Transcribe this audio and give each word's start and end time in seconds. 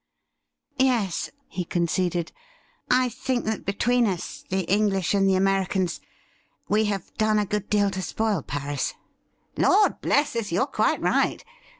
'Yes,' 0.79 1.29
he 1.47 1.63
conceded,' 1.63 2.31
I 3.03 3.07
think 3.07 3.45
that 3.45 3.65
between 3.67 4.07
us— 4.07 4.43
^the 4.49 4.65
English 4.67 5.13
and 5.13 5.29
the 5.29 5.35
Americans— 5.35 6.01
we 6.67 6.85
have 6.85 7.15
done 7.19 7.37
a 7.37 7.45
good 7.45 7.69
deal 7.69 7.91
to 7.91 8.01
spoil 8.01 8.41
Paris.'' 8.41 8.95
Lord 9.57 10.01
bless 10.01 10.35
us! 10.35 10.51
you're 10.51 10.65
quite 10.65 11.01
right. 11.01 11.45